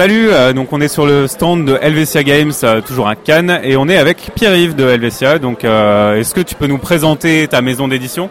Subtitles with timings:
[0.00, 3.60] Salut, euh, donc on est sur le stand de Helvetia Games, euh, toujours à Cannes,
[3.62, 5.38] et on est avec Pierre-Yves de Helvetia.
[5.38, 8.30] Donc, euh, est-ce que tu peux nous présenter ta maison d'édition?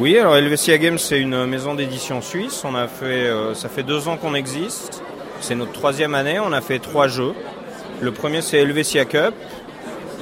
[0.00, 2.64] Oui, alors Helvetia Games, c'est une maison d'édition suisse.
[2.64, 5.00] On a fait, ça fait deux ans qu'on existe.
[5.38, 6.40] C'est notre troisième année.
[6.40, 7.34] On a fait trois jeux.
[8.00, 9.34] Le premier, c'est Helvetia Cup,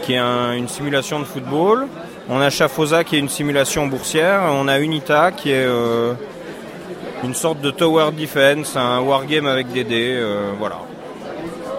[0.02, 1.86] qui est une simulation de football.
[2.28, 4.42] On a Chafosa, qui est une simulation boursière.
[4.52, 5.66] On a Unita, qui est
[7.24, 10.78] une sorte de tower defense, un wargame avec des dés, euh, voilà.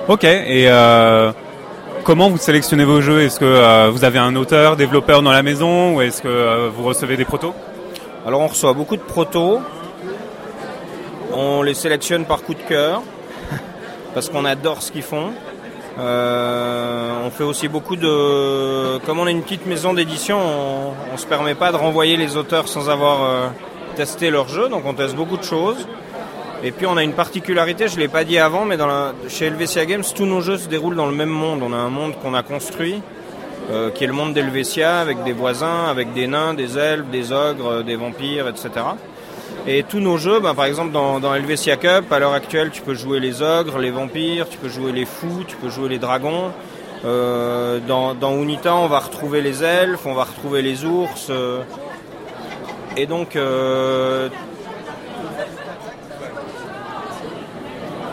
[0.07, 1.31] Ok, et euh,
[2.03, 3.21] comment vous sélectionnez vos jeux?
[3.21, 6.83] Est-ce que euh, vous avez un auteur, développeur dans la maison ou est-ce que vous
[6.83, 7.53] recevez des protos?
[8.25, 9.59] Alors on reçoit beaucoup de protos,
[11.33, 13.02] on les sélectionne par coup de cœur,
[14.13, 15.31] parce qu'on adore ce qu'ils font.
[15.97, 18.97] on fait aussi beaucoup de...
[19.05, 22.35] Comme on est une petite maison d'édition, on ne se permet pas de renvoyer les
[22.35, 23.52] auteurs sans avoir
[23.99, 25.86] tester leur jeu, donc on teste beaucoup de choses.
[26.64, 28.78] Et puis on a une particularité, je ne l'ai pas dit avant, mais
[29.28, 31.61] chez Helvetia Games, tous nos jeux se déroulent dans le même monde.
[31.61, 33.02] On a un monde qu'on a construit,
[33.69, 37.33] euh, qui est le monde d'Helvetia, avec des voisins, avec des nains, des elfes, des
[37.33, 38.69] ogres, des vampires, etc.
[39.67, 42.81] Et tous nos jeux, ben, par exemple dans, dans Helvetia Cup, à l'heure actuelle, tu
[42.81, 46.00] peux jouer les ogres, les vampires, tu peux jouer les fous, tu peux jouer les
[46.00, 46.53] dragons.
[47.03, 51.28] Euh, dans, dans, Unita, on va retrouver les elfes, on va retrouver les ours.
[51.30, 51.63] Euh,
[53.00, 54.28] et donc, euh,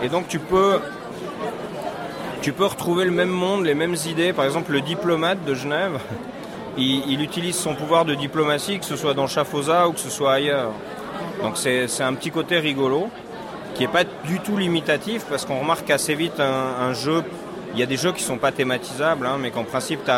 [0.01, 0.79] et donc tu peux,
[2.41, 4.33] tu peux retrouver le même monde, les mêmes idées.
[4.33, 5.99] Par exemple, le diplomate de Genève,
[6.79, 10.35] il, utilise son pouvoir de diplomatie, que ce soit dans Chafosa ou que ce soit
[10.35, 10.71] ailleurs.
[11.43, 13.09] Donc c'est un petit côté rigolo,
[13.75, 17.25] qui n'est pas du tout limitatif, parce qu'on remarque assez vite un, jeu.
[17.75, 20.09] Il y a des jeux qui ne sont pas thématisables, hein, mais qu'en principe,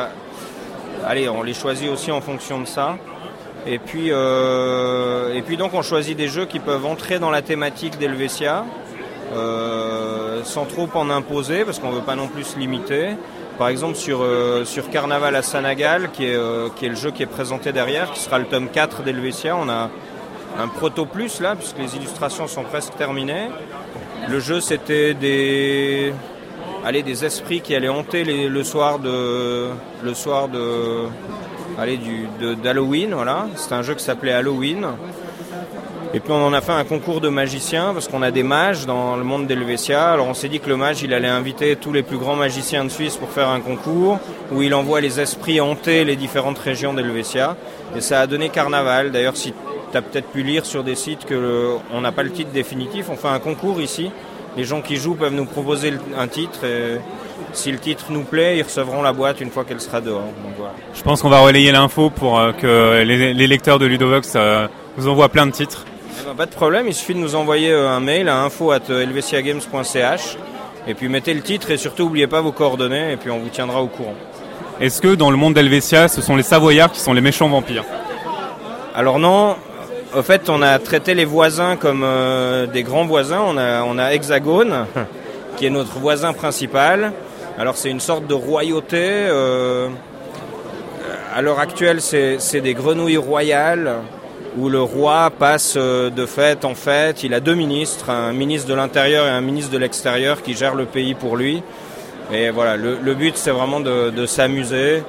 [1.07, 2.99] allez, on les choisit aussi en fonction de ça.
[3.71, 7.43] Et puis, euh, et puis donc on choisit des jeux qui peuvent entrer dans la
[7.43, 8.65] thématique d'Helvetia
[9.35, 13.11] euh, sans trop en imposer parce qu'on ne veut pas non plus se limiter.
[13.59, 16.39] Par exemple sur, euh, sur Carnaval à Sanagal, qui est,
[16.77, 19.69] qui est le jeu qui est présenté derrière, qui sera le tome 4 d'Helvetia, on
[19.69, 19.91] a
[20.59, 23.51] un proto plus là, puisque les illustrations sont presque terminées.
[24.31, 26.15] Le jeu c'était des,
[27.05, 29.67] des esprits qui allaient hanter le soir de,
[30.03, 31.07] le soir de,
[31.79, 31.99] allez,
[32.63, 33.47] d'Halloween, voilà.
[33.57, 34.87] C'est un jeu qui s'appelait Halloween.
[36.15, 38.87] Et puis on en a fait un concours de magiciens parce qu'on a des mages
[38.87, 40.13] dans le monde d'Helvetia.
[40.13, 42.83] Alors on s'est dit que le mage il allait inviter tous les plus grands magiciens
[42.83, 44.19] de Suisse pour faire un concours
[44.51, 47.57] où il envoie les esprits hanter les différentes régions d'Helvetia.
[47.95, 49.13] Et ça a donné carnaval.
[49.13, 49.53] D'ailleurs si
[49.93, 53.17] tu as peut-être pu lire sur des sites que n'a pas le titre définitif, on
[53.17, 54.11] fait un concours ici.
[54.57, 56.61] Les gens qui jouent peuvent nous proposer un titre
[57.53, 60.25] si le titre nous plaît, ils recevront la boîte une fois qu'elle sera dehors.
[60.95, 64.67] Je pense qu'on va relayer l'info pour euh, que les, lecteurs de Ludovox euh,
[64.97, 65.85] vous envoient plein de titres.
[66.21, 70.37] Eh ben, pas de problème, il suffit de nous envoyer euh, un mail à info.helvetiagames.ch
[70.87, 73.49] et puis mettez le titre et surtout n'oubliez pas vos coordonnées et puis on vous
[73.49, 74.15] tiendra au courant.
[74.81, 77.85] Est-ce que dans le monde d'Helvetia, ce sont les Savoyards qui sont les méchants vampires?
[78.95, 79.57] Alors non,
[80.15, 82.07] au fait on a traité les voisins comme
[82.73, 84.87] des grands voisins, on a, on a Hexagone
[85.57, 87.13] qui est notre voisin principal
[87.59, 89.03] alors c'est une sorte de royauté.
[89.03, 89.89] Euh,
[91.35, 93.97] à l'heure actuelle, c'est des grenouilles royales
[94.57, 97.25] où le roi passe euh, de fête en fête.
[97.25, 100.77] Il a deux ministres, un ministre de l'Intérieur et un ministre de l'Extérieur qui gèrent
[100.77, 101.63] le pays pour lui.
[102.33, 105.03] Et voilà, le, but c'est vraiment de, s'amuser.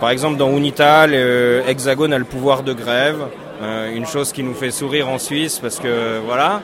[0.00, 3.18] Par exemple, dans Unita, l'Hexagone a le pouvoir de grève,
[3.62, 6.62] euh, une chose qui nous fait sourire en Suisse parce que voilà.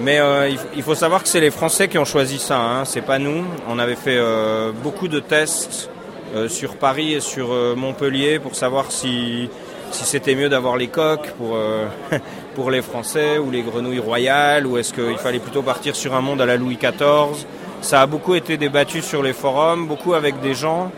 [0.00, 3.02] Mais euh, il, faut savoir que c'est les Français qui ont choisi ça, hein, c'est
[3.02, 3.44] pas nous.
[3.68, 5.90] On avait fait euh, beaucoup de tests
[6.36, 9.50] euh, sur Paris et sur Montpellier pour savoir si,
[9.90, 11.58] si c'était mieux d'avoir les coques pour,
[12.54, 16.20] pour les Français ou les grenouilles royales ou est-ce qu'il fallait plutôt partir sur un
[16.20, 17.44] monde à la Louis XIV.
[17.80, 20.92] Ça a beaucoup été débattu sur les forums, beaucoup avec des gens.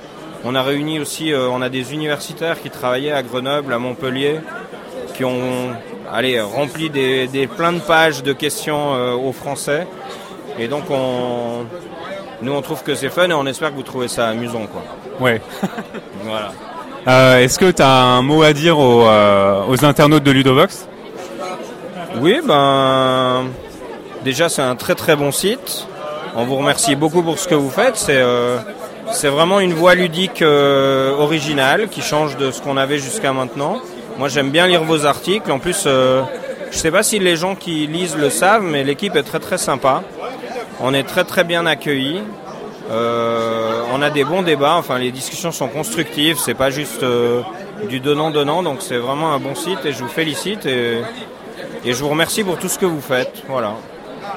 [0.45, 4.41] On a réuni aussi, on a des universitaires qui travaillaient à Grenoble, à Montpellier,
[5.15, 5.75] qui ont
[6.13, 9.87] allez, rempli des, des, plein de pages de questions euh, aux Français.
[10.59, 11.65] Et donc, on,
[12.43, 14.67] nous, on trouve que c'est fun et on espère que vous trouvez ça amusant.
[14.67, 14.83] Quoi.
[15.21, 15.41] Ouais.
[16.25, 16.53] voilà.
[17.09, 20.87] Euh, Est-ce que tu as un mot à dire aux, euh, aux internautes de Ludovox?
[22.21, 23.45] Oui, ben.
[24.25, 25.87] Déjà, c'est un très très bon site.
[26.37, 27.97] On vous remercie beaucoup pour ce que vous faites.
[27.97, 28.23] C'est
[29.13, 33.81] c'est vraiment une voie ludique originale qui change de ce qu'on avait jusqu'à maintenant.
[34.21, 35.51] Moi, j'aime bien lire vos articles.
[35.51, 36.21] En plus, euh,
[36.71, 39.39] je ne sais pas si les gens qui lisent le savent, mais l'équipe est très
[39.39, 40.03] très sympa.
[40.79, 42.21] On est très très bien accueillis.
[42.91, 44.75] Euh, on a des bons débats.
[44.75, 46.37] Enfin, les discussions sont constructives.
[46.39, 47.41] C'est pas juste euh,
[47.89, 48.63] du donnant donnant.
[48.63, 50.99] Donc, c'est vraiment un bon site et je vous félicite et,
[51.83, 53.43] je vous remercie pour tout ce que vous faites.
[53.49, 53.73] Voilà.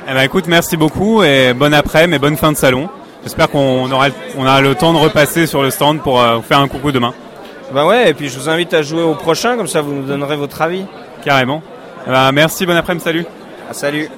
[0.10, 2.88] Eh ben écoute, merci beaucoup et bonne après-midi et bonne fin de salon.
[3.24, 4.08] J'espère qu'on aura,
[4.38, 7.14] on a le temps de repasser sur le stand pour vous faire un coucou demain.
[7.72, 10.04] Bah ouais, et puis je vous invite à jouer au prochain, comme ça vous nous
[10.04, 10.86] donnerez votre avis.
[11.24, 11.62] Carrément.
[12.06, 13.26] Ben, merci, bon après-midi, salut.
[13.70, 14.10] Ah, salut.